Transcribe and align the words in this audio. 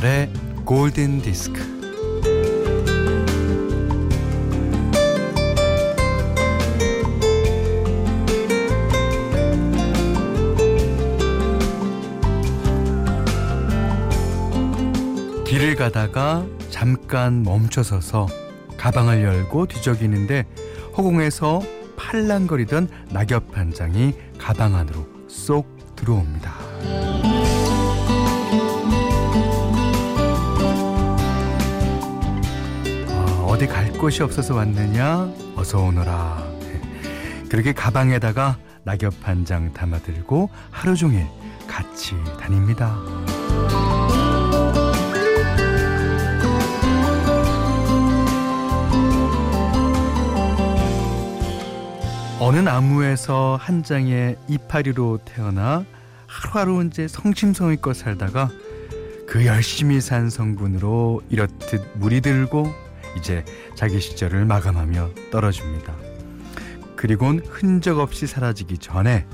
김현철의 0.00 0.30
골든 0.64 1.20
디스크. 1.20 1.60
길을 15.46 15.76
가다가 15.76 16.46
잠깐 16.70 17.42
멈춰서서 17.42 18.26
가방을 18.76 19.22
열고 19.22 19.66
뒤적이는데 19.66 20.46
허공에서 20.96 21.60
팔랑거리던 21.96 22.88
낙엽 23.10 23.56
한 23.56 23.72
장이 23.72 24.14
가방 24.38 24.74
안으로 24.74 25.06
쏙 25.28 25.66
들어옵니다. 25.96 27.09
어디 33.60 33.66
갈 33.66 33.92
곳이 33.92 34.22
없어서 34.22 34.54
왔느냐? 34.54 35.30
어서 35.54 35.82
오너라. 35.82 36.42
그렇게 37.50 37.74
가방에다가 37.74 38.56
낙엽 38.84 39.12
한 39.20 39.44
장 39.44 39.70
담아들고 39.74 40.48
하루 40.70 40.96
종일 40.96 41.26
같이 41.68 42.14
다닙니다. 42.40 42.96
어느 52.38 52.56
나무에서 52.60 53.58
한 53.60 53.82
장의 53.82 54.36
이파리로 54.48 55.18
태어나 55.26 55.84
하루하루 56.26 56.82
이제 56.86 57.06
성심성의껏 57.08 57.94
살다가 57.94 58.48
그 59.28 59.44
열심히 59.44 60.00
산 60.00 60.30
성분으로 60.30 61.20
이렇듯 61.28 61.86
물이 61.96 62.22
들고 62.22 62.72
이제 63.16 63.44
자기 63.74 64.00
시절을 64.00 64.44
마감하며 64.44 65.10
떨어집니다. 65.30 65.94
그리곤 66.96 67.40
흔적 67.48 67.98
없이 67.98 68.26
사라지기 68.26 68.78
전에 68.78 69.26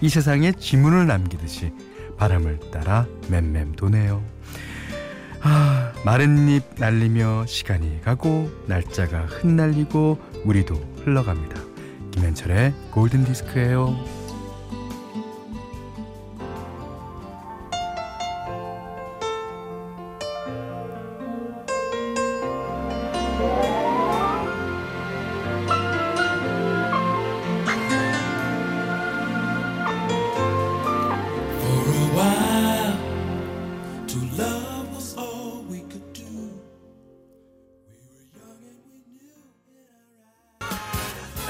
이 0.00 0.08
세상에 0.08 0.52
지문을 0.52 1.06
남기듯이 1.06 1.72
바람을 2.16 2.70
따라 2.70 3.06
맴맴 3.28 3.72
도네요. 3.72 4.22
아, 5.42 5.92
마른 6.04 6.48
잎 6.48 6.62
날리며 6.78 7.46
시간이 7.46 8.00
가고 8.02 8.50
날짜가 8.66 9.26
흩날리고 9.26 10.18
우리도 10.44 10.74
흘러갑니다. 11.04 11.60
김현철의 12.12 12.74
골든 12.90 13.24
디스크예요. 13.24 14.15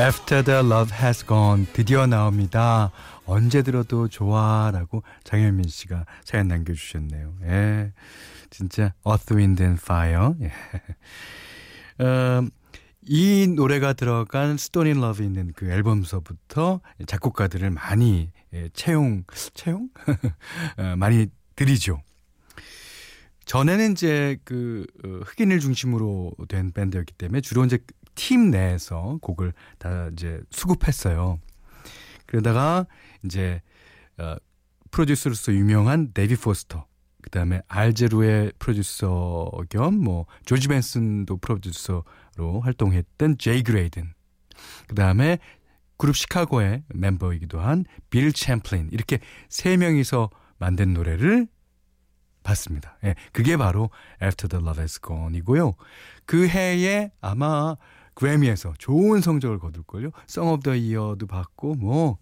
After 0.07 0.45
the 0.45 0.61
love 0.61 0.95
has 0.95 1.27
gone 1.27 1.67
드디어 1.73 2.07
나옵니다. 2.07 2.93
언제 3.25 3.63
들어도 3.63 4.07
좋아라고 4.07 5.03
장현민 5.25 5.67
씨가 5.67 6.07
사연 6.23 6.47
남겨주셨네요. 6.47 7.35
예, 7.43 7.93
진짜 8.49 8.95
Earth, 9.05 9.35
Wind 9.35 9.61
and 9.61 9.83
Fire. 9.83 10.35
예. 10.43 10.53
음, 12.05 12.51
이 13.03 13.49
노래가 13.49 13.95
들어간 13.95 14.53
Stone 14.53 14.93
in 14.93 15.03
Love 15.03 15.27
있는 15.27 15.53
그 15.57 15.69
앨범서부터 15.69 16.83
작곡가들을 17.09 17.69
많이 17.73 18.31
예, 18.53 18.69
채용 18.75 19.25
채용 19.55 19.89
어, 20.79 20.95
많이 20.97 21.27
들이죠. 21.57 22.01
전에는 23.45 23.91
이제 23.91 24.39
그 24.45 24.87
어, 25.05 25.09
흑인을 25.25 25.59
중심으로 25.59 26.33
된 26.47 26.71
밴드였기 26.71 27.15
때문에 27.15 27.41
주로 27.41 27.65
이제 27.65 27.79
팀 28.17 28.51
내에서 28.51 29.19
곡을 29.23 29.53
다 29.79 30.09
이제 30.13 30.41
수급했어요. 30.51 31.39
그러다가 32.27 32.87
이제 33.25 33.63
어, 34.19 34.35
프로듀서로서 34.91 35.53
유명한 35.53 36.13
데이비드 36.13 36.35
포스터, 36.37 36.87
그 37.23 37.31
다음에 37.31 37.63
알 37.69 37.88
재로의 37.88 38.53
프로듀서 38.59 39.51
겸 39.69 39.95
뭐 40.03 40.27
조지 40.45 40.67
벤슨도 40.69 41.37
프로듀서로 41.37 42.61
활동했던 42.63 43.39
제이 43.39 43.63
그레이든, 43.63 44.13
그 44.89 44.95
다음에 44.95 45.39
그룹 45.99 46.17
시카고의 46.17 46.83
멤버이기도 46.89 47.61
한 47.61 47.85
빌 48.11 48.33
챔플린 48.33 48.89
이렇게 48.93 49.19
세 49.49 49.77
명이서 49.77 50.31
만든 50.59 50.93
노래를 50.95 51.47
받습니다. 52.43 52.97
예, 53.05 53.15
그게 53.33 53.57
바로 53.57 53.91
After 54.23 54.49
the 54.49 54.63
Love 54.65 54.81
Has 54.81 55.01
Gone이고요. 55.01 55.75
그 56.27 56.47
해에 56.49 57.11
아마 57.21 57.77
그래미에서 58.17 58.75
좋은 58.79 59.21
성적을 59.21 59.59
거둘걸요. 59.61 60.11
Song 60.29 60.53
of 60.53 60.63
the 60.63 60.97
Year도 60.97 61.27
받고 61.27 61.75
뭐 61.75 62.19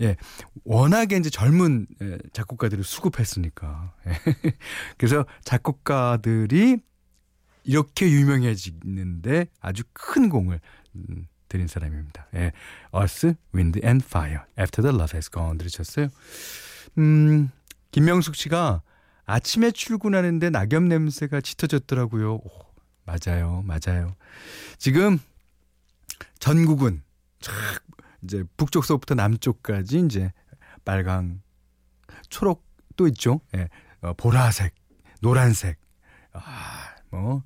예, 0.00 0.16
워낙에 0.64 1.16
이제 1.16 1.30
젊은 1.30 1.86
예, 2.02 2.18
작곡가들을 2.32 2.82
수급했으니까. 2.84 3.94
예. 4.06 4.12
그래서 4.98 5.24
작곡가들이 5.44 6.78
이렇게 7.64 8.10
유명해지는데 8.10 9.46
아주 9.60 9.84
큰 9.92 10.28
공을 10.28 10.60
음, 10.96 11.26
들인 11.48 11.68
사람입니다. 11.68 12.26
예. 12.34 12.52
Earth, 12.94 13.34
Wind 13.54 13.80
and 13.84 14.04
Fire. 14.04 14.40
After 14.58 14.82
the 14.82 14.94
Love 14.94 15.14
Has 15.14 15.30
Gone 15.30 15.58
들으셨어요? 15.58 16.08
음, 16.98 17.50
김명숙 17.92 18.34
씨가 18.34 18.82
아침에 19.26 19.70
출근하는데 19.70 20.50
낙엽 20.50 20.82
냄새가 20.84 21.40
짙어졌더라고요. 21.40 22.34
오, 22.36 22.69
맞아요, 23.10 23.64
맞아요. 23.64 24.14
지금 24.78 25.18
전국은 26.38 27.02
쫙 27.40 27.52
이제 28.22 28.44
북쪽서부터 28.56 29.14
남쪽까지 29.14 30.00
이제 30.00 30.32
빨강, 30.84 31.42
초록 32.28 32.64
또 32.96 33.08
있죠. 33.08 33.40
예, 33.56 33.68
어, 34.02 34.12
보라색, 34.14 34.74
노란색. 35.20 35.78
아, 36.32 36.94
뭐 37.10 37.42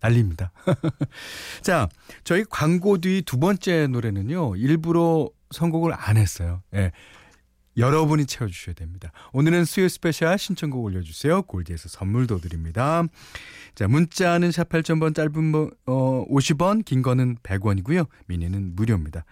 난립니다. 0.00 0.50
자, 1.62 1.88
저희 2.24 2.44
광고 2.44 2.98
뒤 2.98 3.22
두 3.22 3.38
번째 3.38 3.86
노래는요. 3.86 4.56
일부러 4.56 5.30
선곡을 5.52 5.92
안 5.96 6.16
했어요. 6.16 6.62
예. 6.74 6.90
여러분이 7.76 8.26
채워주셔야 8.26 8.74
됩니다. 8.74 9.10
오늘은 9.32 9.64
수요 9.64 9.88
스페셜 9.88 10.38
신청곡 10.38 10.84
올려주세요. 10.84 11.42
골디에서 11.42 11.88
선물도 11.88 12.38
드립니다. 12.38 13.02
자, 13.74 13.88
문자는 13.88 14.52
샵 14.52 14.68
8000번, 14.68 15.14
짧은 15.14 15.52
거, 15.52 15.70
어, 15.86 16.24
50원, 16.28 16.84
긴 16.84 17.02
거는 17.02 17.36
100원이고요. 17.42 18.06
미니는 18.26 18.76
무료입니다. 18.76 19.24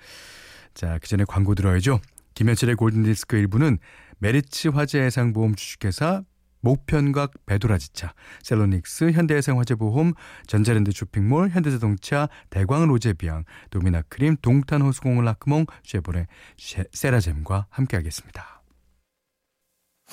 자, 0.74 0.98
그 1.00 1.08
전에 1.08 1.24
광고 1.24 1.54
들어야죠. 1.54 2.00
김현철의 2.34 2.76
골든디스크 2.76 3.36
일부는 3.36 3.78
메리츠 4.18 4.68
화재해상보험 4.68 5.54
주식회사 5.54 6.22
목편강 6.62 7.32
베도라지차, 7.44 8.14
셀로닉스, 8.42 9.10
현대해상화재보험, 9.12 10.14
전자랜드 10.46 10.92
쇼핑몰, 10.92 11.50
현대자동차, 11.50 12.28
대광 12.50 12.86
로제비앙, 12.86 13.44
도미나크림, 13.70 14.36
동탄호수공원 14.40 15.24
라크몽, 15.24 15.66
쉐보레, 15.84 16.26
쉐, 16.56 16.84
세라젬과 16.92 17.66
함께하겠습니다. 17.68 18.62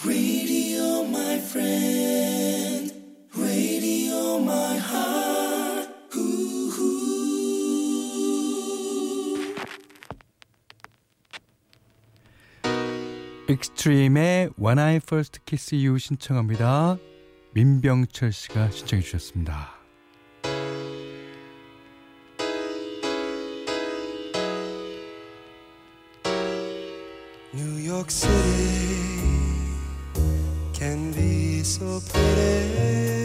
Radio, 0.05 1.03
익스트림의 13.49 14.51
When 14.61 14.77
I 14.77 14.97
First 14.97 15.39
Kissed 15.45 15.73
You 15.73 15.97
신청합니다. 15.97 16.97
민병철 17.53 18.31
씨가 18.31 18.69
신청해 18.69 19.01
주셨습니다. 19.01 19.79
York 27.99 28.11
City 28.11 28.29
can 30.73 31.11
be 31.11 31.61
so 31.61 31.99
pretty 32.11 33.18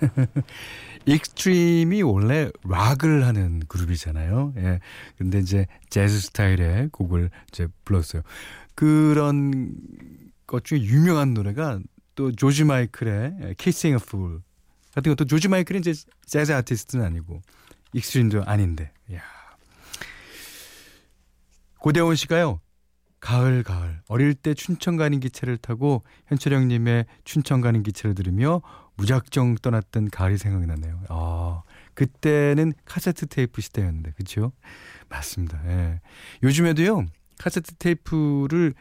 익스트림이 1.06 2.02
원래 2.02 2.50
락을 2.66 3.26
하는 3.26 3.60
그룹이잖아요. 3.68 4.54
예. 4.56 4.80
근데 5.18 5.38
이제 5.38 5.66
재즈 5.90 6.20
스타일의 6.20 6.88
곡을 6.92 7.30
이제 7.48 7.68
불렀어요. 7.84 8.22
그런 8.74 9.74
것 10.46 10.64
중에 10.64 10.80
유명한 10.80 11.34
노래가 11.34 11.78
또 12.14 12.32
조지 12.32 12.64
마이클의 12.64 13.54
Kissing 13.58 14.00
a 14.00 14.06
Fool 14.06 14.40
같은 14.94 15.10
것도 15.12 15.26
조지 15.26 15.48
마이클은 15.48 15.80
이제 15.80 15.92
재즈 16.26 16.52
아티스트는 16.52 17.04
아니고 17.04 17.42
익스트림도 17.92 18.44
아닌데. 18.44 18.92
야. 19.12 19.20
고대원 21.78 22.16
씨가요. 22.16 22.60
가을 23.20 23.62
가을 23.62 24.02
어릴 24.08 24.34
때 24.34 24.52
춘천 24.52 24.96
가는 24.96 25.18
기차를 25.18 25.56
타고 25.56 26.02
현철형님의 26.26 27.06
춘천 27.24 27.60
가는 27.62 27.82
기차를 27.82 28.14
들으며 28.14 28.60
무작정 28.96 29.56
떠났던 29.56 30.10
가을이 30.10 30.38
생각이 30.38 30.66
나네요. 30.66 31.00
아 31.08 31.62
그때는 31.94 32.72
카세트 32.84 33.26
테이프 33.26 33.60
시대였는데 33.60 34.12
그렇죠? 34.12 34.52
맞습니다. 35.08 35.60
예. 35.66 36.00
요즘에도요 36.42 37.06
카세트 37.38 37.74
테이프를 37.74 38.74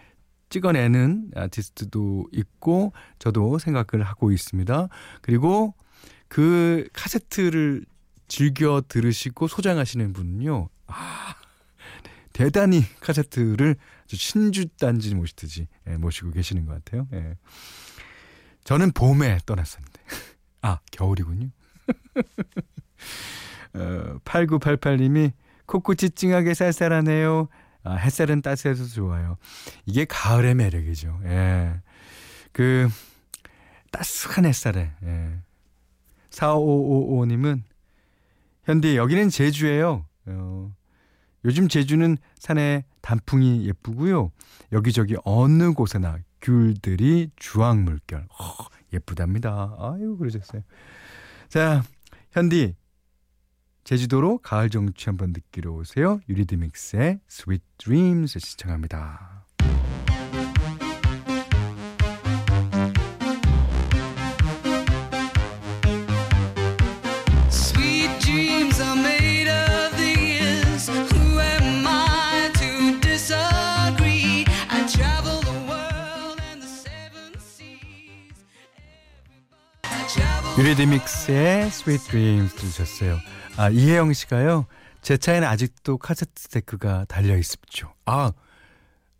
찍어내는 0.49 1.31
아티스트도 1.35 2.27
있고 2.31 2.93
저도 3.17 3.57
생각을 3.57 4.05
하고 4.05 4.31
있습니다. 4.31 4.87
그리고 5.21 5.73
그 6.27 6.87
카세트를 6.93 7.85
즐겨 8.27 8.81
들으시고 8.87 9.47
소장하시는 9.47 10.13
분은요. 10.13 10.69
아 10.87 11.35
대단히 12.33 12.83
카세트를 12.99 13.75
신주 14.07 14.67
단지 14.79 15.15
모시듯이 15.15 15.67
예, 15.87 15.97
모시고 15.97 16.31
계시는 16.31 16.65
것 16.65 16.83
같아요. 16.83 17.07
예. 17.13 17.35
저는 18.63 18.91
봄에 18.91 19.39
떠났었는데. 19.45 19.92
아, 20.63 20.79
겨울이군요. 20.91 21.49
어, 23.75 24.19
8988님이 24.25 25.33
코코치 25.65 26.11
찡하게 26.11 26.53
쌀쌀하네요. 26.53 27.49
아, 27.83 27.95
햇살은 27.95 28.41
따스해서 28.41 28.85
좋아요. 28.85 29.37
이게 29.85 30.05
가을의 30.05 30.55
매력이죠. 30.55 31.19
예. 31.25 31.81
그, 32.53 32.87
따스한 33.91 34.45
햇살에, 34.45 34.91
예. 35.03 35.39
4555님은, 36.29 37.61
현디, 38.63 38.95
여기는 38.95 39.29
제주예요. 39.29 40.05
어, 40.27 40.73
요즘 41.43 41.67
제주는 41.67 42.17
산에 42.39 42.85
단풍이 43.01 43.67
예쁘고요. 43.67 44.31
여기저기 44.71 45.17
어느 45.25 45.73
곳에나 45.73 46.19
귤들이 46.41 47.31
주황 47.35 47.83
물결. 47.83 48.27
어, 48.39 48.55
예쁘답니다. 48.93 49.75
아유, 49.79 50.17
그러셨어요. 50.17 50.61
자, 51.49 51.83
현디. 52.31 52.75
제주도로 53.83 54.37
가을 54.37 54.69
정취 54.69 55.07
한번 55.07 55.33
느끼러 55.33 55.71
오세요. 55.71 56.21
유리드믹스의 56.29 57.19
Sweet 57.29 57.65
Dreams 57.77 58.39
시청합니다. 58.39 59.32
유리드믹스의 80.63 81.63
Sweet 81.63 82.09
Dreams 82.09 82.55
들으셨어요. 82.55 83.19
아, 83.57 83.69
이혜영 83.69 84.13
씨가요. 84.13 84.65
제 85.01 85.17
차에는 85.17 85.45
아직도 85.45 85.97
카세트 85.97 86.47
데크가 86.47 87.03
달려 87.09 87.37
있습죠. 87.39 87.93
아, 88.05 88.31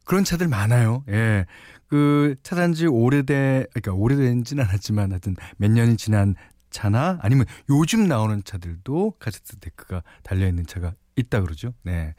그런 0.06 0.24
차들 0.24 0.48
많아요. 0.48 1.04
예. 1.10 1.46
그, 1.88 2.36
차 2.44 2.56
산 2.56 2.75
지 2.75 2.88
오래돼, 2.88 3.66
그러니까 3.74 3.92
오래된지는 3.92 4.64
않았지만 4.64 5.12
하여튼 5.12 5.36
몇 5.58 5.70
년이 5.70 5.98
지난 5.98 6.36
차나 6.70 7.20
아니면 7.22 7.46
요즘 7.70 8.08
나오는 8.08 8.42
차들도 8.42 9.16
카세트 9.20 9.58
데크가 9.60 10.02
달려 10.24 10.48
있는 10.48 10.66
차가 10.66 10.94
있다 11.18 11.42
그러죠. 11.42 11.74
네. 11.84 12.16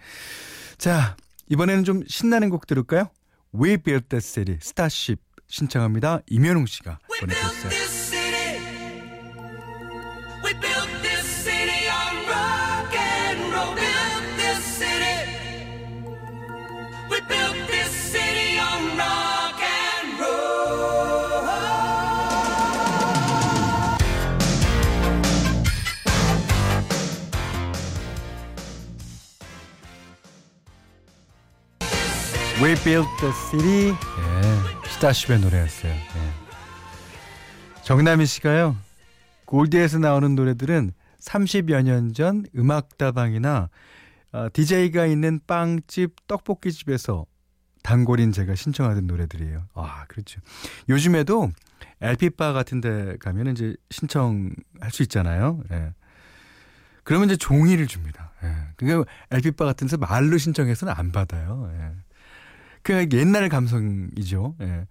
자, 0.77 1.17
이번에는 1.49 1.85
좀 1.85 2.03
신나는 2.07 2.51
곡 2.51 2.67
들을까요? 2.67 3.09
We 3.55 3.79
Built 3.79 4.09
This 4.11 4.27
City, 4.27 4.59
스타쉽 4.61 5.19
신청합니다. 5.47 6.21
이면웅 6.27 6.67
씨가 6.67 6.99
보내주셨어요. 7.21 8.14
We 32.65 32.75
Built 32.83 33.09
the 33.21 33.31
City. 33.51 33.91
예, 33.91 34.89
스타쉽의 34.89 35.41
노래였어요. 35.41 35.93
예. 35.93 36.33
정남희 37.83 38.25
씨가요. 38.25 38.75
골드에서 39.55 40.01
나오는 40.01 40.35
노래들은 40.35 40.91
30여 41.21 41.83
년 41.85 42.13
전 42.13 42.45
음악다방이나 42.57 43.71
어, 44.33 44.49
DJ가 44.53 45.07
있는 45.07 45.39
빵집, 45.47 46.27
떡볶이집에서 46.27 47.25
단골인 47.85 48.33
제가 48.33 48.57
신청하던 48.57 49.07
노래들이에요. 49.07 49.69
아, 49.75 50.07
그렇죠. 50.07 50.41
요즘에도 50.89 51.53
LP바 52.01 52.53
같은 52.53 52.81
데 52.81 53.17
가면 53.21 53.53
이제 53.53 53.77
신청할 53.91 54.91
수 54.91 55.05
있잖아요. 55.05 55.63
예. 55.71 55.93
그러면 57.05 57.29
이제 57.29 57.37
종이를 57.37 57.87
줍니다. 57.87 58.33
예. 58.43 58.53
그러니까 58.77 59.09
LP바 59.31 59.65
같은 59.65 59.87
데서 59.87 59.99
말로 59.99 60.37
신청해서는 60.37 60.93
안 60.97 61.13
받아요. 61.13 61.71
예. 61.73 61.93
그 62.83 63.07
옛날 63.13 63.49
감성이죠. 63.49 64.57
예. 64.63 64.89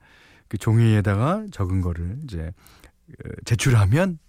그 0.47 0.57
종이에다가 0.57 1.47
적은 1.51 1.81
거를 1.81 2.17
이제 2.23 2.53
어, 3.09 3.29
제출하면 3.43 4.19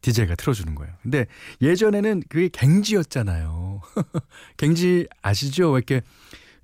DJ가 0.00 0.34
틀어주는 0.36 0.74
거예요. 0.74 0.94
근데 1.02 1.26
예전에는 1.60 2.22
그게 2.28 2.48
갱지였잖아요. 2.48 3.80
갱지 4.56 5.08
아시죠? 5.22 5.70
왜 5.72 5.78
이렇게 5.78 6.02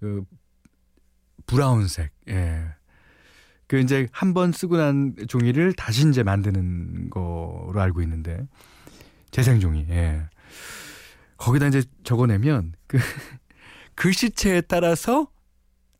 그 0.00 0.24
브라운색. 1.46 2.10
예. 2.28 2.64
그 3.66 3.78
이제 3.80 4.08
한 4.12 4.34
번 4.34 4.52
쓰고 4.52 4.76
난 4.76 5.14
종이를 5.28 5.72
다시 5.72 6.08
이제 6.08 6.22
만드는 6.22 7.10
거로 7.10 7.74
알고 7.76 8.02
있는데 8.02 8.46
재생 9.30 9.58
종이. 9.60 9.86
예. 9.88 10.22
거기다 11.36 11.66
이제 11.66 11.82
적어내면 12.04 12.74
그 12.86 12.98
글씨체에 13.96 14.62
따라서 14.62 15.28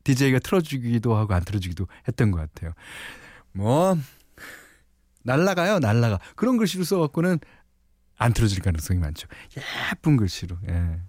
DJ가 0.05 0.39
틀어주기도 0.39 1.17
하고 1.17 1.35
안 1.35 1.45
틀어주기도 1.45 1.87
했던 2.07 2.31
것 2.31 2.39
같아요. 2.39 2.73
뭐, 3.53 3.97
날라가요, 5.25 5.81
날라가. 5.81 6.21
그런 6.37 6.57
글씨로 6.57 6.85
써갖고는 6.85 7.39
안 8.17 8.33
틀어질 8.33 8.63
가능성이 8.63 9.01
많죠. 9.01 9.27
예쁜 9.91 10.17
글씨로, 10.17 10.57
예. 10.69 11.01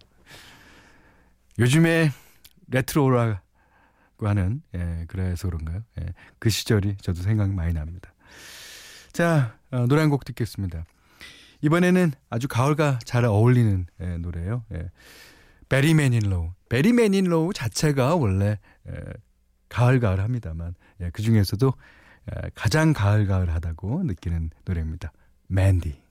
요즘에 1.59 2.11
레트로라고 2.67 3.37
하는, 4.21 4.61
예, 4.73 5.05
그래서 5.07 5.47
그런가요? 5.47 5.83
예, 6.01 6.13
그 6.39 6.49
시절이 6.49 6.97
저도 6.97 7.21
생각 7.21 7.51
많이 7.53 7.73
납니다. 7.73 8.13
자, 9.11 9.57
어, 9.71 9.85
노래 9.87 10.01
한 10.01 10.09
곡 10.09 10.25
듣겠습니다. 10.25 10.85
이번에는 11.61 12.11
아주 12.29 12.47
가을과 12.47 12.99
잘 13.05 13.25
어울리는 13.25 13.85
예, 14.01 14.17
노래예요. 14.17 14.63
예. 14.73 14.89
배리 15.69 15.93
매닐로우. 15.93 16.51
배리 16.69 16.93
매닐로우 16.93 17.53
자체가 17.53 18.15
원래 18.15 18.59
에, 18.87 18.91
가을 19.69 19.99
가을 19.99 20.19
합니다만 20.19 20.75
예, 21.01 21.09
그 21.11 21.21
중에서도 21.21 21.67
에, 21.67 21.71
가장 22.53 22.93
가을가을하다고 22.93 24.03
느끼는 24.03 24.49
노래입니다. 24.65 25.11
맨디. 25.47 26.05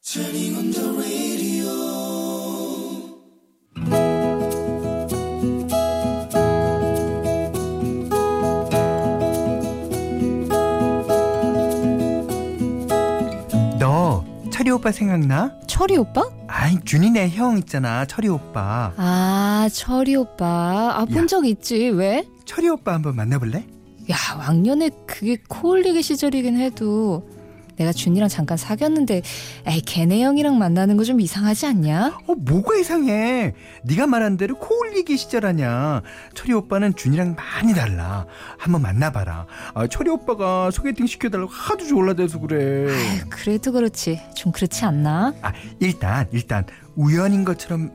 재미있 0.00 0.56
오빠 14.86 14.92
생각나? 14.92 15.52
철이 15.66 15.96
오빠? 15.96 16.22
아이 16.46 16.78
준이네 16.84 17.30
형 17.30 17.58
있잖아 17.58 18.04
철이 18.04 18.28
오빠 18.28 18.92
아, 18.96 19.68
철이 19.72 20.14
오빠. 20.14 20.46
아, 20.96 21.00
야. 21.00 21.04
본적 21.12 21.44
있지. 21.46 21.88
왜? 21.88 22.24
철이 22.44 22.68
오빠 22.68 22.94
한번 22.94 23.16
만나볼래? 23.16 23.66
야, 24.12 24.16
왕년에 24.38 24.90
그게 25.04 25.38
코올리기 25.48 26.02
시절이긴 26.02 26.56
해도 26.58 27.28
내가 27.76 27.92
준이랑 27.92 28.28
잠깐 28.28 28.56
사귀었는데 28.56 29.22
에이, 29.66 29.80
걔네 29.82 30.22
형이랑 30.22 30.58
만나는 30.58 30.96
거 30.96 31.06
좀 31.06 31.20
이상하지 31.20 31.66
않냐? 31.66 32.18
어 32.26 32.34
뭐가 32.34 32.76
이상해 32.76 33.54
네가 33.84 34.06
말한 34.08 34.36
대로 34.36 34.58
코 34.58 34.76
올리기 34.80 35.16
시절 35.16 35.46
아냐 35.46 36.02
철이 36.34 36.52
오빠는 36.52 36.96
준이랑 36.96 37.36
많이 37.36 37.74
달라 37.74 38.26
한번 38.58 38.82
만나봐라 38.82 39.46
아, 39.74 39.86
철이 39.86 40.10
오빠가 40.10 40.70
소개팅 40.72 41.06
시켜달라고 41.06 41.48
하도 41.50 41.86
졸라대서 41.86 42.40
그래 42.40 42.90
아유, 42.92 43.20
그래도 43.30 43.70
그렇지. 43.72 44.20
좀 44.34 44.50
그렇지 44.52 44.84
않나? 44.84 45.32
아 45.42 45.52
일단 45.78 46.26
일단 46.32 46.64
우연인 46.96 47.44
것처럼 47.44 47.92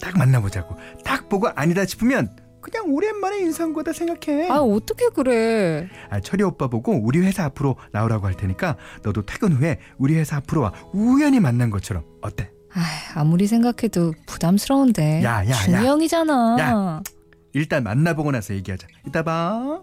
딱 0.00 0.16
만나보자고 0.16 0.76
딱 1.04 1.28
보고 1.28 1.48
아니다 1.54 1.84
싶으면 1.84 2.28
그냥 2.62 2.86
오랜만에 2.94 3.40
인사한 3.40 3.72
거다 3.74 3.92
생각해 3.92 4.48
아, 4.48 4.60
어떻게 4.60 5.08
그래? 5.08 5.88
아, 6.08 6.20
철이 6.20 6.42
오빠 6.44 6.68
보고 6.68 6.92
우리 6.94 7.18
회사 7.20 7.44
앞으로 7.44 7.76
나오라고 7.92 8.26
할 8.26 8.34
테니까 8.34 8.76
너도 9.02 9.26
퇴근 9.26 9.52
후에 9.52 9.78
우리 9.98 10.14
회사 10.14 10.36
앞으로 10.36 10.62
와 10.62 10.72
우연히 10.92 11.40
만난 11.40 11.68
것처럼 11.70 12.04
어때? 12.22 12.50
아, 12.72 12.80
아무리 13.20 13.46
생각해도 13.46 14.14
부담스러운데. 14.26 15.22
야, 15.24 15.46
야, 15.46 15.52
준이 15.52 15.74
야. 15.76 15.82
형이잖아. 15.84 16.56
야. 16.60 17.02
일단 17.52 17.82
만나보고 17.82 18.30
나서 18.30 18.54
얘기하자. 18.54 18.86
이따 19.06 19.22
봐. 19.22 19.82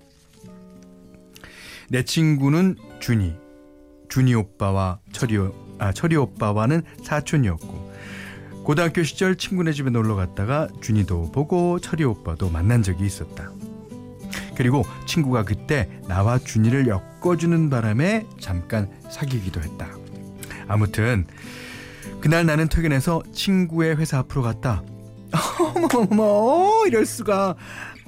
내 1.90 2.04
친구는 2.04 2.78
준이. 3.00 3.36
준이 4.10 4.34
오빠와 4.34 5.00
철이 5.12 5.38
오- 5.38 5.54
아 5.78 5.92
철이 5.94 6.16
오빠와는 6.16 6.82
사촌이었고 7.04 7.89
고등학교 8.70 9.02
시절 9.02 9.36
친구네 9.36 9.72
집에 9.72 9.90
놀러 9.90 10.14
갔다가 10.14 10.68
준이도 10.80 11.32
보고 11.32 11.80
철이 11.80 12.04
오빠도 12.04 12.52
만난 12.52 12.84
적이 12.84 13.08
있었다. 13.08 13.52
그리고 14.56 14.86
친구가 15.08 15.44
그때 15.44 15.90
나와 16.08 16.38
준이를 16.38 16.86
엮어주는 16.88 17.72
바람에 17.72 18.28
잠깐 18.40 18.88
사귀기도 19.10 19.60
했다. 19.60 19.90
아무튼 20.68 21.26
그날 22.22 22.46
나는 22.46 22.70
퇴근해서 22.70 23.24
친구의 23.34 23.98
회사 23.98 24.20
앞으로 24.20 24.44
갔다. 24.44 24.84
어머머머 25.60 26.24
어, 26.24 26.86
이럴 26.86 27.08
수가 27.08 27.56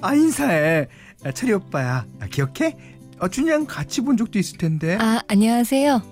아 0.00 0.14
인사해 0.14 0.86
아, 1.24 1.32
철이 1.32 1.54
오빠야 1.54 2.06
아, 2.20 2.26
기억해? 2.26 2.76
아, 3.18 3.26
준이랑 3.26 3.66
같이 3.66 4.00
본 4.00 4.16
적도 4.16 4.38
있을 4.38 4.58
텐데 4.58 4.96
아, 5.00 5.22
안녕하세요. 5.26 6.11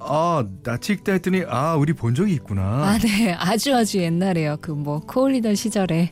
아 0.00 0.44
낯이 0.62 0.80
익다 0.90 1.12
했더니 1.12 1.44
아 1.48 1.76
우리 1.76 1.92
본 1.92 2.14
적이 2.14 2.34
있구나 2.34 2.62
아, 2.62 2.98
네. 2.98 3.32
아주 3.34 3.74
아주 3.74 3.98
옛날에요. 3.98 4.56
그 4.60 4.72
뭐 4.72 5.00
코올리던 5.00 5.54
시절에. 5.54 6.10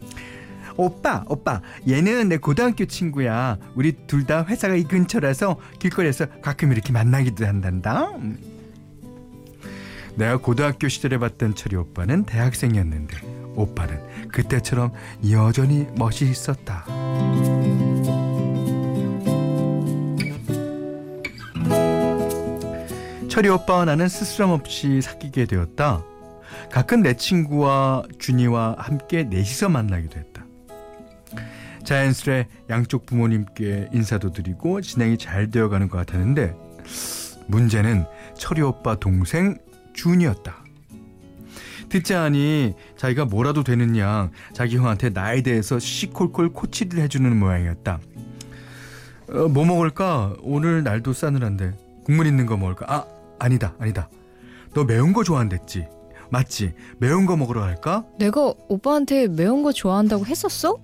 오빠 0.76 1.24
오빠 1.26 1.60
얘는 1.88 2.28
내 2.28 2.36
고등학교 2.36 2.84
친구야 2.84 3.58
우리 3.74 3.92
둘 4.06 4.24
다 4.26 4.44
회사가 4.44 4.76
이 4.76 4.84
근처라서 4.84 5.58
길거리에서 5.80 6.26
가끔 6.40 6.70
이렇게 6.70 6.92
만나기도 6.92 7.44
한단다 7.46 8.10
음. 8.16 8.38
내가 10.14 10.36
고등학교 10.36 10.86
시절에 10.88 11.18
봤던 11.18 11.56
철이 11.56 11.74
오빠는 11.74 12.24
대학생이었는데 12.26 13.16
오빠는 13.56 14.28
그때처럼 14.30 14.92
여전히 15.30 15.86
멋있었다 15.96 16.84
철이 23.38 23.50
오빠와 23.50 23.84
나는 23.84 24.08
스스럼 24.08 24.50
없이 24.50 25.00
사귀게 25.00 25.44
되었다 25.44 26.02
가끔 26.72 27.02
내 27.02 27.14
친구와 27.14 28.02
준이와 28.18 28.74
함께 28.80 29.22
넷이서 29.22 29.68
만나기도 29.68 30.18
했다. 30.18 30.44
자연스레 31.84 32.48
양쪽 32.68 33.06
부모님께 33.06 33.90
인사도 33.92 34.32
드리고 34.32 34.80
진행이 34.80 35.18
잘 35.18 35.52
되어가는 35.52 35.88
것 35.88 35.98
같았는데 35.98 36.52
문제는 37.46 38.06
철이 38.36 38.60
오빠 38.60 38.96
동생 38.96 39.56
준이었다. 39.94 40.56
듣자 41.90 42.22
하니 42.22 42.74
자기가 42.96 43.26
뭐라도 43.26 43.62
되는 43.62 43.96
양 43.98 44.32
자기 44.52 44.78
형한테 44.78 45.10
나에 45.10 45.42
대해서 45.42 45.78
시콜콜 45.78 46.48
코치를 46.52 47.00
해주는 47.04 47.38
모양이었다. 47.38 48.00
어, 49.30 49.46
뭐 49.46 49.64
먹을까? 49.64 50.34
오늘 50.40 50.82
날도 50.82 51.12
싸늘한데 51.12 51.78
국물 52.04 52.26
있는 52.26 52.44
거 52.44 52.56
먹을까? 52.56 52.86
아 52.88 53.17
아니다 53.38 53.74
아니다. 53.78 54.08
너 54.74 54.84
매운 54.84 55.12
거 55.12 55.22
좋아한댔지? 55.24 55.86
맞지? 56.30 56.74
매운 56.98 57.24
거 57.26 57.36
먹으러 57.36 57.60
갈까? 57.60 58.04
내가 58.18 58.52
오빠한테 58.68 59.28
매운 59.28 59.62
거 59.62 59.72
좋아한다고 59.72 60.26
했었어? 60.26 60.78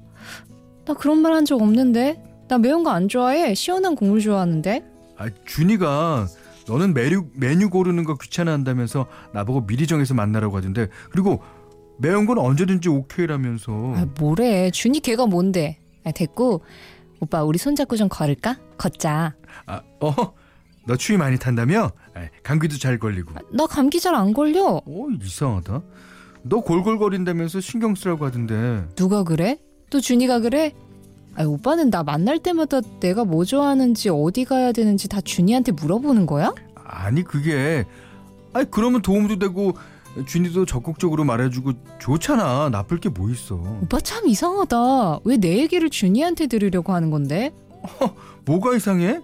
나 0.86 0.94
그런 0.94 1.18
말 1.18 1.32
한 1.32 1.44
적 1.44 1.60
없는데. 1.60 2.22
나 2.48 2.58
매운 2.58 2.82
거 2.84 2.90
안 2.90 3.08
좋아해. 3.08 3.54
시원한 3.54 3.94
국물 3.94 4.20
좋아하는데. 4.20 4.84
아, 5.16 5.28
준이가 5.46 6.26
너는 6.66 6.94
메뉴, 6.94 7.26
메뉴 7.34 7.68
고르는 7.70 8.04
거 8.04 8.16
귀찮아한다면서 8.16 9.06
나보고 9.32 9.66
미리 9.66 9.86
정해서 9.86 10.14
만나라고 10.14 10.56
하던데 10.56 10.88
그리고 11.10 11.42
매운 11.98 12.26
건 12.26 12.38
언제든지 12.38 12.88
오케이라면서 12.88 13.72
아, 13.96 14.06
뭐래. 14.18 14.70
준이 14.70 15.00
걔가 15.00 15.26
뭔데. 15.26 15.78
아, 16.04 16.10
됐고. 16.10 16.62
오빠 17.20 17.44
우리 17.44 17.58
손잡고 17.58 17.96
좀 17.96 18.08
걸을까? 18.08 18.58
걷자. 18.76 19.34
아, 19.66 19.82
어? 20.00 20.12
너 20.86 20.96
추위 20.96 21.16
많이 21.16 21.38
탄다며? 21.38 21.90
아, 22.14 22.28
감기도 22.42 22.76
잘 22.78 22.98
걸리고 22.98 23.32
아, 23.34 23.40
나 23.52 23.66
감기 23.66 24.00
잘 24.00 24.14
안 24.14 24.32
걸려. 24.32 24.82
어 24.84 25.06
이상하다 25.22 25.82
너 26.42 26.60
골골거린다면서 26.60 27.60
신경 27.60 27.94
쓰라고 27.94 28.26
하던데 28.26 28.84
누가 28.96 29.22
그래? 29.24 29.58
또 29.90 30.00
준이가 30.00 30.40
그래? 30.40 30.72
아, 31.36 31.44
오빠는 31.44 31.90
나 31.90 32.02
만날 32.02 32.38
때마다 32.38 32.80
내가 33.00 33.24
뭐 33.24 33.44
좋아하는지 33.44 34.08
어디 34.10 34.44
가야 34.44 34.72
되는지 34.72 35.08
다 35.08 35.20
준이한테 35.20 35.72
물어보는 35.72 36.26
거야? 36.26 36.52
아니 36.84 37.22
그게 37.24 37.84
아니 38.52 38.70
그러면 38.70 39.02
도움도 39.02 39.38
되고 39.38 39.72
준이도 40.26 40.64
적극적으로 40.66 41.24
말해주고 41.24 41.72
좋잖아 41.98 42.68
나쁠 42.70 43.00
게 43.00 43.08
뭐 43.08 43.30
있어 43.30 43.56
오빠 43.82 43.98
참 44.00 44.28
이상하다. 44.28 45.20
왜 45.24 45.38
내 45.38 45.58
얘기를 45.58 45.90
준이한테 45.90 46.46
들으려고 46.46 46.92
하는 46.92 47.10
건데? 47.10 47.52
뭐가 48.44 48.76
이상해? 48.76 49.20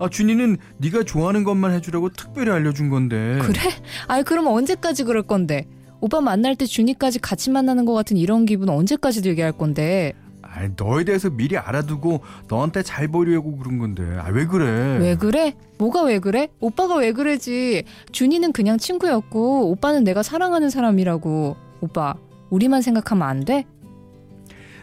아 0.00 0.08
준이는 0.08 0.56
네가 0.78 1.04
좋아하는 1.04 1.44
것만 1.44 1.72
해주라고 1.74 2.08
특별히 2.10 2.50
알려준 2.50 2.88
건데 2.88 3.38
그래? 3.42 3.60
아이 4.08 4.22
그럼 4.22 4.46
언제까지 4.48 5.04
그럴 5.04 5.22
건데? 5.22 5.66
오빠 6.00 6.22
만날 6.22 6.56
때 6.56 6.64
준이까지 6.64 7.18
같이 7.18 7.50
만나는 7.50 7.84
것 7.84 7.92
같은 7.92 8.16
이런 8.16 8.46
기분 8.46 8.70
언제까지 8.70 9.20
들게 9.20 9.42
할 9.42 9.52
건데? 9.52 10.14
아이 10.42 10.70
너에 10.76 11.04
대해서 11.04 11.28
미리 11.28 11.56
알아두고 11.58 12.22
너한테 12.48 12.82
잘 12.82 13.06
보려고 13.08 13.56
그런 13.58 13.78
건데 13.78 14.02
아 14.18 14.30
왜 14.30 14.46
그래 14.46 14.96
왜 14.98 15.14
그래? 15.16 15.54
뭐가 15.78 16.02
왜 16.04 16.18
그래? 16.18 16.48
오빠가 16.60 16.96
왜 16.96 17.12
그래지? 17.12 17.84
준이는 18.12 18.52
그냥 18.52 18.78
친구였고 18.78 19.70
오빠는 19.70 20.02
내가 20.04 20.22
사랑하는 20.22 20.70
사람이라고. 20.70 21.56
오빠 21.82 22.14
우리만 22.50 22.82
생각하면 22.82 23.28
안 23.28 23.44
돼? 23.44 23.64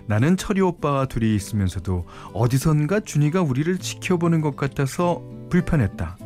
나는 0.08 0.38
철이 0.38 0.62
오빠와 0.62 1.06
둘이 1.06 1.36
있으면서도 1.36 2.06
어디선가 2.34 3.02
준이가 3.02 3.42
우리를 3.42 3.78
지켜보는 3.78 4.42
것 4.42 4.56
같아서 4.56 5.22
불편했다 5.50 6.18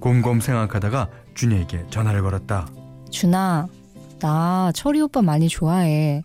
곰곰 0.00 0.40
생각하다가 0.40 1.08
준이에게 1.34 1.86
전화를 1.90 2.22
걸었다 2.22 2.68
준아, 3.10 3.66
나 4.20 4.70
철이 4.72 5.00
오빠 5.00 5.20
많이 5.20 5.48
좋아해. 5.48 6.22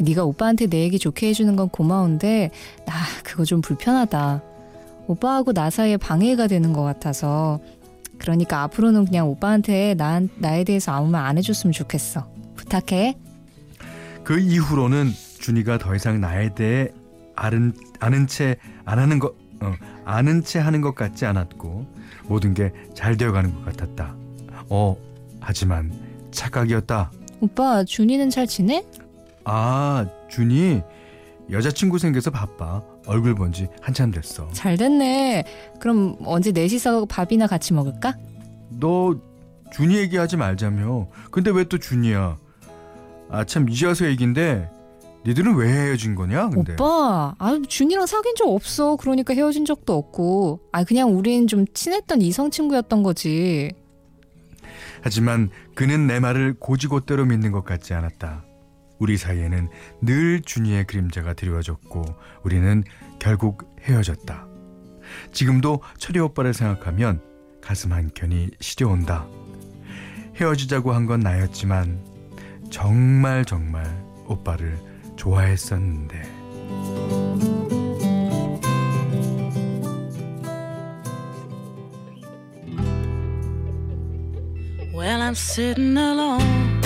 네가 0.00 0.24
오빠한테 0.24 0.66
내 0.66 0.80
얘기 0.80 0.98
좋게 0.98 1.28
해주는 1.28 1.54
건 1.56 1.68
고마운데 1.68 2.50
나 2.86 2.94
그거 3.22 3.44
좀 3.44 3.60
불편하다. 3.60 4.42
오빠하고 5.08 5.52
나 5.52 5.68
사이에 5.68 5.98
방해가 5.98 6.46
되는 6.46 6.72
것 6.72 6.82
같아서 6.82 7.60
그러니까 8.18 8.62
앞으로는 8.62 9.04
그냥 9.04 9.28
오빠한테 9.28 9.94
나, 9.94 10.20
나에 10.38 10.64
대해서 10.64 10.92
아무 10.92 11.08
말 11.10 11.26
안 11.26 11.36
해줬으면 11.36 11.72
좋겠어. 11.72 12.26
부탁해. 12.56 13.18
그 14.24 14.38
이후로는 14.38 15.10
준이가 15.46 15.78
더 15.78 15.94
이상 15.94 16.20
나에 16.20 16.52
대해 16.56 16.88
아는, 17.36 17.72
아는 18.00 18.26
채 18.26 18.56
안 18.84 18.98
하는 18.98 19.20
것 19.20 19.34
어, 19.60 19.72
아는 20.04 20.42
채 20.42 20.58
하는 20.58 20.80
것 20.80 20.94
같지 20.96 21.24
않았고 21.24 21.86
모든 22.24 22.52
게 22.52 22.72
잘 22.94 23.16
되어가는 23.16 23.54
것 23.54 23.64
같았다 23.64 24.16
어 24.68 24.96
하지만 25.40 25.92
착각이었다 26.32 27.12
오빠 27.40 27.84
준이는 27.84 28.28
잘 28.30 28.46
지내? 28.48 28.84
아, 29.44 30.04
준이 30.28 30.82
여자친구 31.50 31.98
생겨서 32.00 32.32
바빠. 32.32 32.82
얼굴 33.06 33.36
본 33.36 33.52
지 33.52 33.68
한참 33.80 34.10
됐어. 34.10 34.48
잘 34.52 34.76
됐네. 34.76 35.44
그럼 35.78 36.16
언제 36.24 36.50
넷이서 36.50 37.04
밥이나 37.04 37.46
같이 37.46 37.72
먹을까? 37.74 38.14
너 38.70 39.14
준이 39.72 39.96
얘기하지 39.98 40.36
말자며. 40.38 41.06
근데 41.30 41.50
왜 41.52 41.62
또 41.64 41.78
준이야? 41.78 42.36
아, 43.30 43.44
참 43.44 43.68
이제 43.68 43.86
와서 43.86 44.06
얘긴데 44.06 44.68
니들은 45.26 45.56
왜 45.56 45.68
헤어진 45.68 46.14
거냐? 46.14 46.50
근데 46.50 46.74
오빠, 46.74 47.34
아 47.38 47.60
준이랑 47.68 48.06
사귄 48.06 48.34
적 48.36 48.48
없어. 48.48 48.96
그러니까 48.96 49.34
헤어진 49.34 49.64
적도 49.64 49.94
없고. 49.94 50.60
아 50.72 50.84
그냥 50.84 51.16
우린 51.16 51.46
좀 51.46 51.64
친했던 51.72 52.22
이성 52.22 52.50
친구였던 52.50 53.02
거지. 53.02 53.72
하지만 55.02 55.50
그는 55.74 56.06
내 56.06 56.20
말을 56.20 56.54
고지고대로 56.58 57.24
믿는 57.26 57.50
것 57.52 57.64
같지 57.64 57.92
않았다. 57.94 58.44
우리 58.98 59.16
사이에는 59.16 59.68
늘 60.00 60.40
준이의 60.42 60.86
그림자가 60.86 61.34
드리워졌고 61.34 62.04
우리는 62.44 62.82
결국 63.18 63.74
헤어졌다. 63.82 64.46
지금도 65.32 65.82
철이 65.98 66.18
오빠를 66.18 66.54
생각하면 66.54 67.20
가슴 67.60 67.92
한 67.92 68.10
켠이 68.14 68.50
시려온다. 68.60 69.26
헤어지자고 70.36 70.92
한 70.92 71.06
건 71.06 71.20
나였지만 71.20 72.00
정말 72.70 73.44
정말 73.44 73.84
오빠를 74.26 74.76
좋아했었는데. 75.15 76.21
Well, 84.93 85.21
I'm 85.21 85.35
sitting 85.35 85.97
alone 85.97 86.81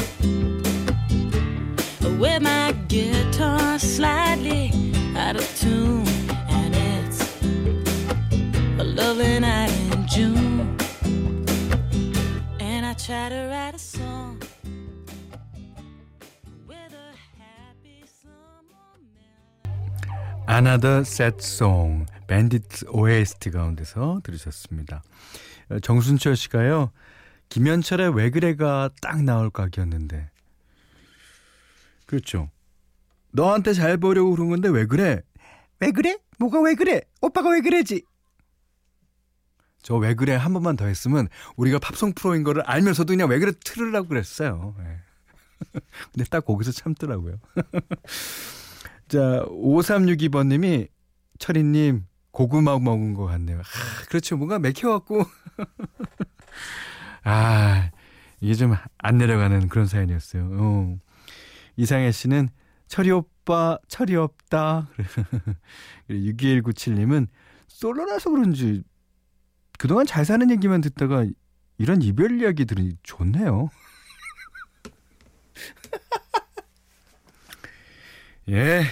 with 2.18 2.42
my 2.42 2.74
guitar 2.88 3.78
slightly 3.78 4.29
Another 20.61 21.01
Sad 21.01 21.37
Song 21.41 22.05
밴디트 22.27 22.85
OST 22.91 23.51
가운데서 23.51 24.21
들으셨습니다. 24.23 25.03
어, 25.71 25.79
정순철 25.81 26.37
씨가요. 26.37 26.93
김현철의 27.49 28.15
왜 28.15 28.29
그래가 28.29 28.91
딱 29.01 29.23
나올 29.23 29.49
각이었는데 29.49 30.29
그렇죠. 32.05 32.51
너한테 33.33 33.73
잘 33.73 33.97
보려고 33.97 34.33
그런 34.33 34.51
건데 34.51 34.69
왜 34.69 34.85
그래? 34.85 35.23
왜 35.81 35.93
그래? 35.93 36.19
뭐가 36.39 36.61
왜 36.61 36.75
그래? 36.75 37.01
오빠가 37.23 37.49
왜 37.49 37.63
그래지? 37.63 38.05
저 39.83 39.97
왜 39.97 40.13
그래 40.15 40.35
한 40.35 40.53
번만 40.53 40.77
더 40.77 40.85
했으면 40.85 41.29
우리가 41.57 41.79
팝송 41.79 42.13
프로인 42.13 42.43
거를 42.43 42.63
알면서도 42.67 43.13
그냥 43.13 43.31
왜 43.31 43.39
그래 43.39 43.53
틀으려고 43.65 44.09
그랬어요. 44.09 44.75
예. 44.81 45.81
근데 46.13 46.25
딱 46.29 46.45
거기서 46.45 46.73
참더라고요. 46.73 47.37
자, 49.11 49.45
5362번님이 49.49 50.89
철이님 51.39 52.07
고구마 52.31 52.79
먹은 52.79 53.15
것 53.15 53.27
같네요. 53.27 53.59
아, 53.59 53.63
그렇죠. 54.09 54.37
뭔가 54.37 54.59
맥혀갖고. 54.59 55.25
아, 57.25 57.91
이게 58.41 58.55
좀 58.55 58.75
안 58.99 59.19
내려가는 59.19 59.69
그런 59.69 59.87
사연이었어요. 59.87 60.49
어. 60.53 60.97
이상해 61.77 62.13
씨는 62.13 62.51
철이 62.87 63.11
오빠, 63.11 63.79
철이 63.89 64.15
없다. 64.17 64.89
6197님은 66.09 67.27
솔로라서 67.67 68.31
그런지 68.31 68.83
그동안 69.79 70.07
잘 70.07 70.25
사는 70.25 70.49
얘기만 70.51 70.81
듣다가 70.83 71.25
이런 71.79 72.03
이별 72.03 72.41
이야기 72.41 72.65
들으니 72.67 72.97
좋네요. 73.03 73.71
예. 78.49 78.85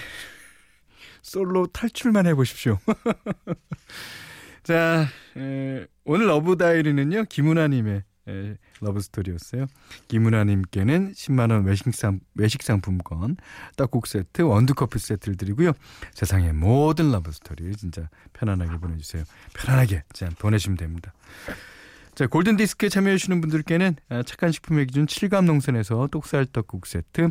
솔로 1.23 1.67
탈출만 1.67 2.27
해보십시오. 2.27 2.79
자, 4.63 5.07
에, 5.37 5.87
오늘 6.05 6.27
love 6.27 6.57
diary는요, 6.57 7.25
김은아님의 7.25 8.03
에, 8.29 8.57
love 8.81 9.01
story였어요. 9.01 9.67
김은아님께는 10.09 11.13
10만원 11.13 11.65
외식상, 11.67 12.21
외식상품권, 12.35 13.37
떡국 13.77 14.07
세트, 14.07 14.43
원두커피 14.43 14.99
세트를 14.99 15.37
드리고요. 15.37 15.73
세상의 16.15 16.53
모든 16.53 17.11
love 17.11 17.33
story 17.33 17.75
진짜 17.77 18.09
편안하게 18.35 18.79
보내주세요. 18.79 19.25
편안하게 19.55 20.05
자, 20.13 20.29
보내시면 20.39 20.77
됩니다. 20.77 21.13
자, 22.19 22.27
골든디스크에 22.27 22.89
참여해주시는 22.89 23.41
분들께는 23.41 23.95
아, 24.09 24.25
착한 24.25 24.51
식품의 24.51 24.89
기준 24.89 25.07
칠갑농산에서 25.07 26.09
똑살 26.11 26.47
떡국 26.47 26.89
세트, 26.89 27.29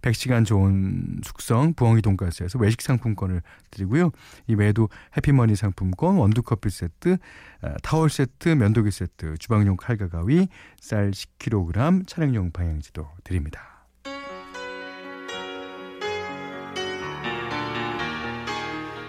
100시간 0.00 0.46
좋은 0.46 1.18
숙성 1.24 1.74
부엉이 1.74 2.02
돈가스에서 2.02 2.56
외식 2.60 2.80
상품권을 2.80 3.42
드리고요. 3.72 4.12
이 4.46 4.54
외에도 4.54 4.90
해피머니 5.16 5.56
상품권, 5.56 6.18
원두커피 6.18 6.70
세트, 6.70 7.16
아, 7.62 7.74
타월 7.82 8.10
세트, 8.10 8.50
면도기 8.50 8.92
세트, 8.92 9.38
주방용 9.38 9.76
칼과 9.76 10.06
가위, 10.06 10.46
쌀 10.78 11.10
10kg, 11.10 12.06
차량용 12.06 12.52
방향지도 12.52 13.08
드립니다. 13.24 13.88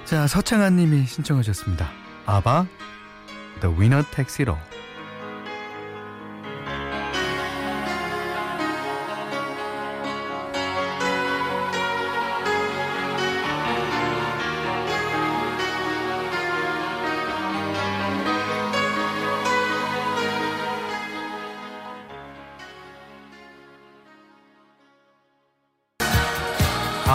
자, 0.06 0.26
서창한 0.26 0.76
님이 0.76 1.06
신청하셨습니다. 1.06 1.88
아바, 2.26 2.66
The 3.62 3.76
Winner 3.78 4.04
Takes 4.10 4.42
It 4.42 4.50
All. 4.50 4.79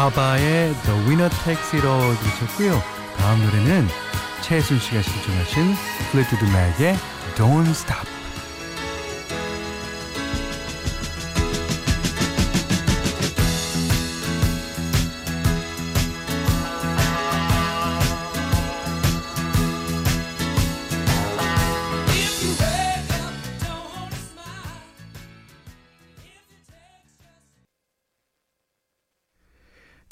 아바의 0.04 0.74
The 0.82 1.00
Winner 1.06 1.30
Takes 1.44 1.76
It 1.76 1.86
All 1.86 2.14
들으셨고요. 2.18 2.82
다음 3.16 3.42
노래는 3.42 3.88
최혜순 4.42 4.78
씨가 4.78 5.00
신청하신 5.00 5.74
플리트드 6.12 6.44
맥의 6.44 6.98
Don't 7.36 7.70
Stop. 7.70 8.23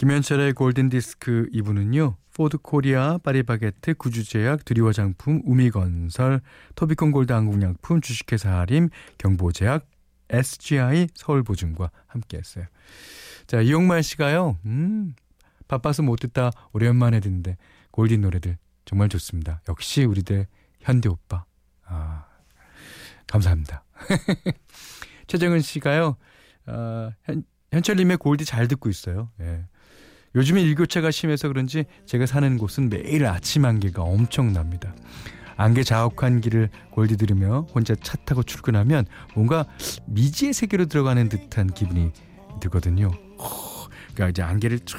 김현철의 0.02 0.54
골든디스크 0.54 1.50
2부는요. 1.54 2.16
포드코리아, 2.34 3.18
파리바게트, 3.18 3.94
구주제약, 3.94 4.64
드리워장품, 4.64 5.42
우미건설, 5.44 6.40
토비콘 6.74 7.12
골드 7.12 7.32
한국약품, 7.32 8.00
주식회사 8.00 8.50
하림, 8.50 8.88
경보제약, 9.18 9.86
SGI 10.28 11.06
서울보증과 11.14 11.92
함께했어요. 12.08 12.64
자 13.46 13.60
이용만 13.60 14.02
씨가요. 14.02 14.58
음 14.66 15.14
바빠서 15.68 16.02
못 16.02 16.16
듣다 16.16 16.50
오랜만에 16.72 17.20
듣는데 17.20 17.56
골든 17.92 18.22
노래들 18.22 18.58
정말 18.84 19.08
좋습니다. 19.08 19.62
역시 19.68 20.02
우리들 20.02 20.48
현대 20.80 21.08
오빠. 21.08 21.44
아 21.84 22.26
감사합니다. 23.28 23.84
최정은 25.28 25.60
씨가요. 25.60 26.16
어, 26.66 27.10
현, 27.22 27.44
현철님의 27.70 28.16
골디 28.16 28.44
잘 28.44 28.66
듣고 28.66 28.88
있어요. 28.90 29.30
예. 29.40 29.64
요즘에 30.34 30.62
일교차가 30.62 31.10
심해서 31.10 31.48
그런지 31.48 31.84
제가 32.06 32.26
사는 32.26 32.56
곳은 32.58 32.88
매일 32.88 33.26
아침 33.26 33.64
안개가 33.64 34.02
엄청납니다. 34.02 34.94
안개 35.56 35.82
자욱한 35.82 36.40
길을 36.40 36.70
골디 36.90 37.16
들으며 37.16 37.66
혼자 37.74 37.94
차 37.94 38.16
타고 38.24 38.42
출근하면 38.42 39.04
뭔가 39.34 39.66
미지의 40.06 40.52
세계로 40.52 40.86
들어가는 40.86 41.28
듯한 41.28 41.68
기분이 41.68 42.10
들거든요. 42.60 43.08
호, 43.38 43.88
그러니까 44.14 44.28
이제 44.30 44.42
안개를 44.42 44.80
쫙 44.80 44.98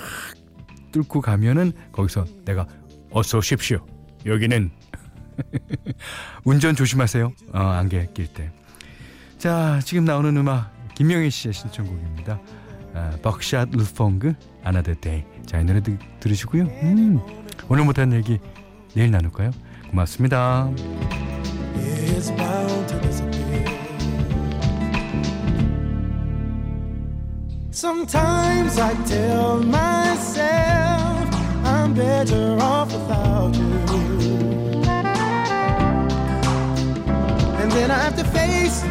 뚫고 0.92 1.22
가면은 1.22 1.74
거기서 1.92 2.26
내가 2.46 2.68
어서 3.12 3.40
오십시오. 3.40 3.86
여기는 4.26 4.72
운전 6.46 6.76
조심하세요. 6.76 7.34
어, 7.54 7.60
안개 7.60 8.08
낄 8.14 8.28
때. 8.28 8.52
자, 9.38 9.80
지금 9.84 10.06
나오는 10.06 10.36
음악 10.38 10.72
김명희 10.96 11.30
씨의 11.30 11.54
신청곡입니다. 11.54 12.40
아, 12.94 13.12
벅샷 13.22 13.70
루펑그 13.72 14.34
Another 14.66 15.00
Day. 15.00 15.24
자, 15.46 15.60
이 15.60 15.64
노래 15.64 15.82
드, 15.82 15.98
들으시고요. 16.20 16.64
음, 16.64 17.20
오늘 17.68 17.84
못한 17.84 18.14
얘기 18.14 18.40
내일 18.94 19.12
나눌까요? 19.12 19.52
고맙습니다. 19.90 20.70
Sometimes 27.72 28.80
I 28.80 28.94
tell 29.06 29.60
myself 29.64 31.28
I'm 31.66 31.94
better 31.94 32.58
off 32.62 32.94
without 32.94 33.56
you. 33.58 33.74
And 37.60 37.72
then 37.72 37.92
I 37.92 38.00
have 38.00 38.16
to 38.18 38.24
face 38.24 38.84